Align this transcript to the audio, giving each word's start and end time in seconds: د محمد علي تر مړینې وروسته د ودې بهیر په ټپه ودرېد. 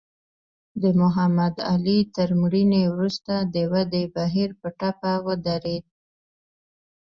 د 0.81 0.83
محمد 1.01 1.55
علي 1.71 1.99
تر 2.15 2.29
مړینې 2.41 2.83
وروسته 2.93 3.33
د 3.53 3.55
ودې 3.71 4.03
بهیر 4.15 4.49
په 4.61 4.67
ټپه 4.79 5.13
ودرېد. 5.25 5.85